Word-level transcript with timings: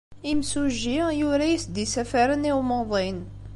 Imsujji 0.31 0.99
yura-as-d 1.19 1.75
isafaren 1.85 2.47
i 2.49 2.51
umuḍin. 2.59 3.19